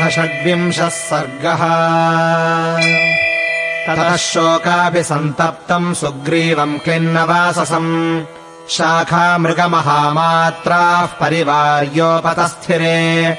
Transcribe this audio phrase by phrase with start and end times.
[0.00, 1.58] अथ षड्विंशः सर्गः।
[3.86, 8.24] ततः शोकाभिसन्तप्तम् सुग्रीवम् क्लिन्नवाससम्।
[8.70, 13.38] शाखामृगमहामात्राः परिवार्योपतस्थिरे।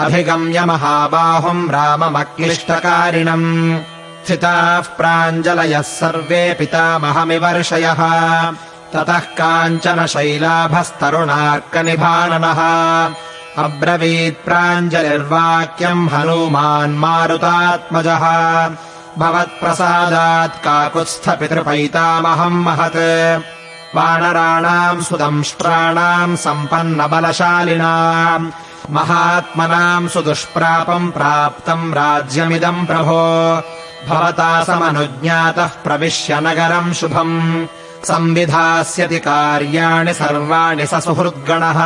[0.00, 3.80] अभिगम्य महाबाहुम् राममक्लिष्टकारिणम्।
[4.26, 8.00] स्थिताः प्राञ्जलयः सर्वे पितामहमिवर्षयः।
[8.92, 12.60] ततः काञ्चन शैलाभस्तरुणार्कनिभाननः
[13.58, 18.24] अब्रवीत् प्राञ्जलिर्वाक्यम् हनूमान् मारुतात्मजः।
[19.18, 28.50] भवत्प्रसादात् काकुत्स्थपितृपैतामहम् महत्। वानराणाम् सुदंष्ट्राणाम् सम्पन्नबलशालिनाम्
[28.90, 33.62] महात्मनाम् सुदुष्प्रापम् प्राप्तम् राज्यमिदम् प्रभो।
[34.08, 37.66] भवता समनुज्ञातः प्रविश्य नगरम् शुभम्।
[38.04, 41.80] संविधास्यति कार्याणि सर्वाणि स सुहृद्गणः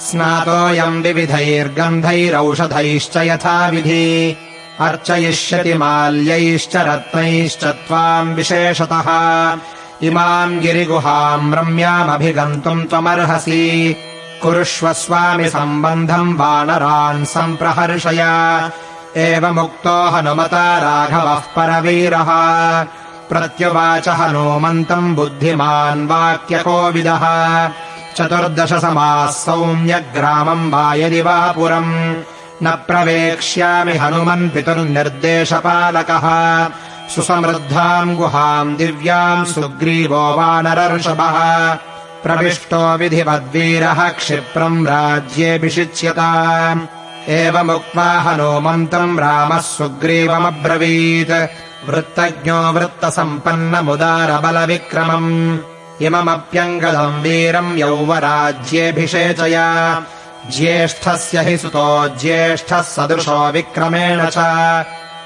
[0.00, 4.36] स्नातोऽयम् विविधैर्गन्धैरौषधैश्च यथाविधि
[4.80, 9.08] अर्चयिष्यति माल्यैश्च रत्नैश्च त्वाम् विशेषतः।
[10.02, 13.96] इमाम् गिरिगुहाम् रम्यामभिगन्तुम् त्वमर्हसि।
[14.42, 18.24] कुरुष्व स्वामि सम्बन्धम् वानरान् सम्प्रहर्षय।
[19.16, 22.28] एवमुक्तो हनुमता राघवः परवीरः।
[23.28, 27.24] प्रत्युवाच हनूमन्तम् बुद्धिमान् वाक्यकोविदः
[28.16, 32.22] चतुर्दशसमाः सौम्यग्रामम् वा यदि वा पुरम्
[32.62, 36.26] न प्रवेक्ष्यामि हनुमन् पितुर्निर्देशपालकः।
[37.14, 41.74] सुसमृद्धाम् गुहाम् दिव्याम् सुग्रीवो वानरर्षभः।
[42.22, 46.30] प्रविष्टो विधिवद्वीरः क्षिप्रम् राज्येऽभिषिच्यता
[47.28, 51.50] एवमुक्त्वा हनूमन्तम् रामः सुग्रीवमब्रवीत्।
[51.88, 55.58] वृत्तज्ञो वृत्तसम्पन्नमुदारबलविक्रमम्
[56.02, 59.56] इममप्यङ्गदम् वीरम् यौवराज्येऽभिषेचय।
[60.50, 64.38] ज्येष्ठस्य हि सुतो ज्येष्ठः सदृशो विक्रमेण च।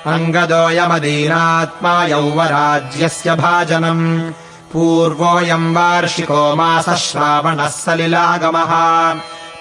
[0.06, 4.32] अङ्गदोऽयमदीनात्मा यौवराज्यस्य भाजनम्।
[4.72, 8.72] पूर्वोऽयम् वार्षिको मासः श्रावणः सलिलागमः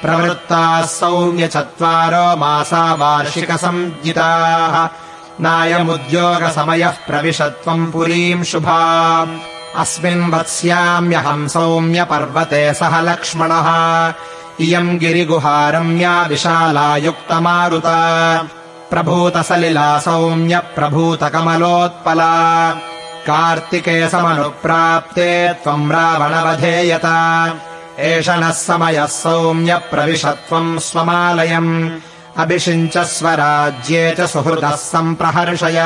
[0.01, 4.89] प्रवृत्ताः सौम्यचत्वारो मासा वार्षिकसंज्ञिताः।
[5.41, 8.81] नायमुद्योगसमयः प्रविशत्वम् पुरीम् शुभा
[9.77, 14.13] अस्मिन् वत्स्याम्यहम् सौम्यपर्वते सह लक्ष्मणः।
[14.59, 18.47] इयम् गिरिगुहारम्या विशाला युक्तमारुता
[18.91, 22.71] प्रभूतसलिला सौम्यप्रभूतकमलोत्पला।
[23.27, 27.53] कार्तिके समनुप्राप्ते त्वम् रावणवधेयता।
[27.99, 31.91] एष नः समयः सौम्यप्रविशत्वम् स्वमालयम्।
[32.37, 35.79] अभिषिञ्च स्वराज्ये च सुहृदः सम्प्रहर्षय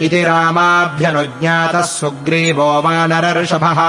[0.00, 3.80] इति रामाभ्यनुज्ञातः सुग्रीवो वानरर्षभः।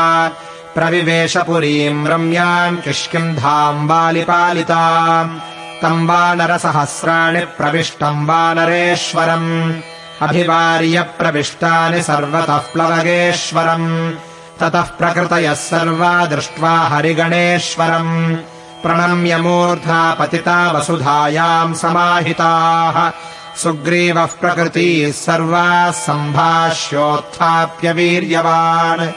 [0.76, 5.40] प्रविवेश पुरीम् रम्याम् किष्किन्धाम् वालिपालिताम्
[5.82, 9.74] तम् वानरसहस्राणि प्रविष्टम् वानरेश्वरम्।
[10.22, 14.12] अभिवार्य प्रविष्टानि सर्वतः प्लवगेश्वरम्।
[14.60, 18.36] ततः प्रकृतयः सर्वा दृष्ट्वा हरिगणेश्वरम्।
[18.84, 23.12] प्रणम्य मूर्धा पतिता वसुधायाम् समाहिताः
[23.58, 29.12] सुग्रीवः प्रकृतीः सर्वाः सम्भाष्योत्थाप्य वीर्यवान्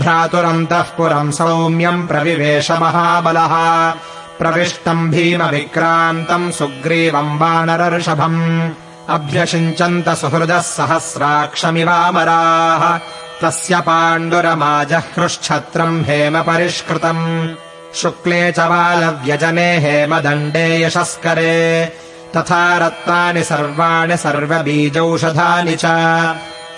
[0.00, 3.94] भ्रातुरन्तः पुरम् सौम्यम् प्रविवेश महाबलः।
[4.38, 8.70] प्रविष्टम् भीमविक्रान्तम् सुग्रीवम् वानरर्षभम्।
[9.08, 13.00] अभ्यषिञ्चन्त सुहृदः सहस्राक्षमिवामराः।
[13.42, 17.48] तस्य पाण्डुरमाजह्रुच्छत्रम् हेम परिष्कृतम्।
[17.94, 21.92] शुक्ले च बालव्यजने हेमदण्डे यशस्करे
[22.36, 25.82] तथा रत्नानि सर्वाणि सर्वबीजौषधानि च।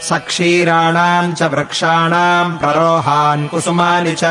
[0.02, 4.24] सक्षीराणाम् च वृक्षाणाम् प्ररोहान् कुसुमानि च।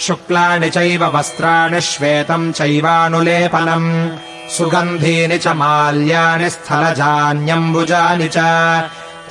[0.00, 4.16] शुक्लानि चैव वस्त्राणि श्वेतम् चैवानुलेपनम्।
[4.50, 8.38] सुगन्धीनि च माल्यानि स्थलजान्यम्बुजानि च।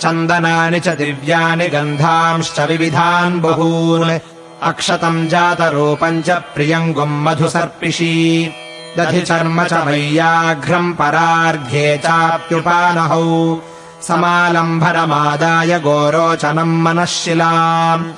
[0.02, 4.19] चन्दनानि च दिव्यानि गन्धांश्च विविधान् बहून्।
[4.63, 8.53] अक्षतम् जातरूपम् च प्रियङ्गुम् मधुसर्पिषी
[8.98, 13.62] दधि चर्म च वैयाघ्रम् परार्घ्ये चाप्युपानहौ।
[14.02, 18.12] समालम्भरमादाय गोरोचनम् मनःशिलाम्।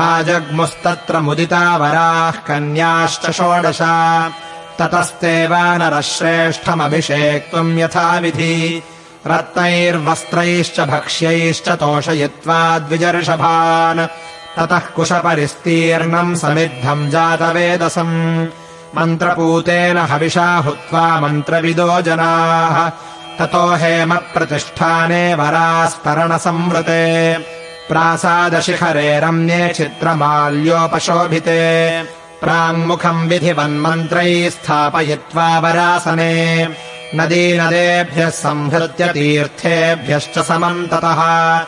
[0.00, 3.78] आजग्मुस्तत्र मुदिता वराः कन्याश्च षोडश।
[4.78, 8.82] ततस्ते वानरः श्रेष्ठमभिषेक्तुम् यथाविधि।
[9.26, 14.06] रत्नैर्वस्त्रैश्च भक्ष्यैश्च तोषयित्वा द्विजर्षभान्।
[14.58, 18.46] ततः कुशपरिस्तीर्णम् समिद्धम् जातवेदसम्
[18.96, 22.90] मन्त्रपूतेन हविषा हुत्वा मन्त्रविदो जनाः।
[23.38, 27.38] ततो हेमप्रतिष्ठाने वरास्तरणसंवृते
[27.88, 32.02] प्रासादशिखरे रम्ये चित्रमाल्योपशोभिते।
[32.42, 36.68] प्राङ्मुखम् विधिवन्मन्त्रैः स्थापयित्वा वरासने।
[37.14, 41.60] नदीनदेभ्यः संहृत्य तीर्थेभ्यश्च समम् ततः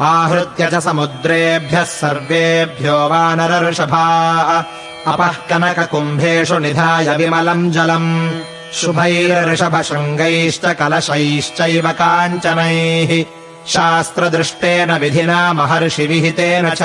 [0.00, 4.62] आहृत्य च समुद्रेभ्यः सर्वेभ्यो वानरऋषभाः
[5.06, 8.30] अपः कनककुम्भेषु निधाय विमलम् जलम्।
[8.72, 13.24] शुभैरऋषभशृङ्गैश्च कलशैश्चैव काञ्चनैः।
[13.68, 16.82] शास्त्रदृष्टेन विधिना महर्षिविहितेन च।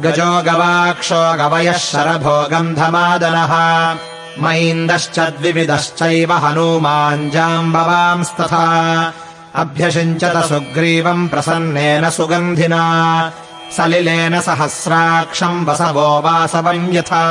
[0.00, 3.96] गजो गवाक्षो गवयः शरभो गन्धमादनः
[4.44, 9.12] मैन्दश्च द्विविदश्चैव हनूमाञ्जाम्बवांस्तथा।
[9.54, 13.32] अभ्यषिञ्चत सुग्रीवम् प्रसन्नेन सुगन्धिना
[13.76, 17.24] सलिलेन सहस्राक्षम् वसवो वासवम् यथा।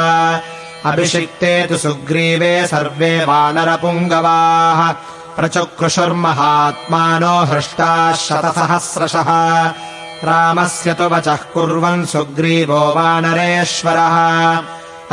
[0.90, 4.80] अभिषिक्ते तु सुग्रीवे सर्वे वानरपुङ्गवाः
[5.38, 9.30] प्रचुकृषुर्महात्मानो हृष्टाः शतसहस्रशः
[10.30, 14.16] रामस्य तु वचः कुर्वन् सुग्रीवो वानरेश्वरः।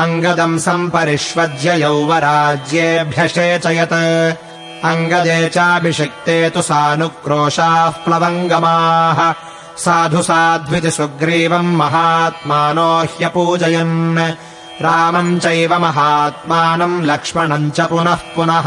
[0.04, 3.98] अङ्गदम् सम्परिष्वज्य यौवराज्येभ्यषेचयत्
[4.90, 9.18] अङ्गदे चाभिषिक्ते तु सानुक्रोशाः प्लवङ्गमाः
[9.78, 14.18] साधु साध्विति सुग्रीवम् महात्मानो ह्यपूजयन्।
[14.82, 18.64] रामम् चैव महात्मानम् लक्ष्मणम् च पुनः पुनः।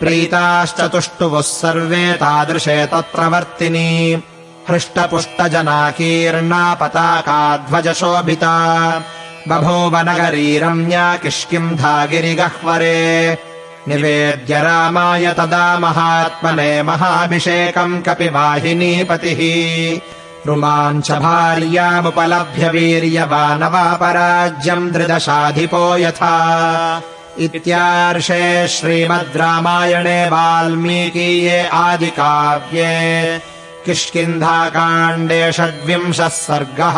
[0.00, 4.22] प्रीताश्च तुष्टुवुः सर्वे तादृशे तत्र वर्तिनी
[4.70, 9.02] हृष्टपुष्टजनाकीर्णा पताकाध्वजशोभिता
[9.48, 13.38] बभूवनगरी रम्या किष्किन्धा गिरिगह्वरे
[13.88, 20.00] निवेद्य रामाय तदा महात्मने महाभिषेकम् कपिवाहिनीपतिः।
[20.46, 27.02] रुमाञ्च भार्यामुपलभ्य वीर्यवानवापराज्यम् दृदशाधिपो यथा।
[27.38, 33.40] इत्यार्षे श्रीमद् रामायणे वाल्मीकीये आदिकाव्ये।
[33.86, 36.94] किष्किन्धाकाण्डे षड्विंशः सर्गः